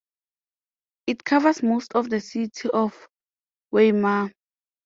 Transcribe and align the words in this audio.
It 1.05 1.23
covers 1.23 1.61
most 1.61 1.93
of 1.93 2.09
the 2.09 2.21
city 2.21 2.69
of 2.73 3.07
Weimar. 3.71 4.31